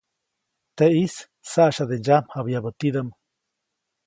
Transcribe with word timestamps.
Teʼis 0.77 1.15
saʼsyade 1.51 1.95
ndsyamjabyabä 1.99 2.69
tidaʼm. 2.79 3.09